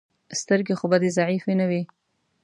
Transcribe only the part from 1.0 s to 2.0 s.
دې ضعیفې نه وي.